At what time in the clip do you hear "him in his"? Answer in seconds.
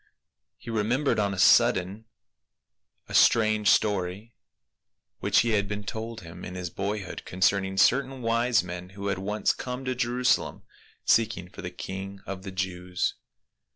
6.21-6.71